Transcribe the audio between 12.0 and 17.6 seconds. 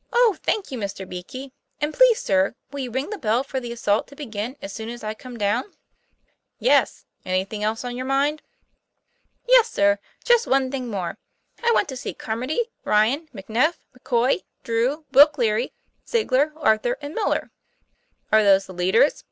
Carmody, Ryan, McNeff, McCoy, Drew, Will Cleary, Ziegler, Arthur, and Miller."